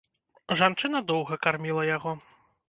Жанчына 0.61 1.01
доўга 1.11 1.39
карміла 1.45 1.85
яго. 1.91 2.17